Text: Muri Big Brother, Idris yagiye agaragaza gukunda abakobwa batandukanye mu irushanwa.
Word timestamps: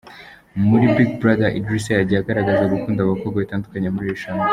Muri 0.69 0.85
Big 0.95 1.09
Brother, 1.19 1.55
Idris 1.59 1.85
yagiye 1.89 2.19
agaragaza 2.21 2.71
gukunda 2.73 2.99
abakobwa 3.01 3.37
batandukanye 3.41 3.89
mu 3.93 3.99
irushanwa. 4.05 4.45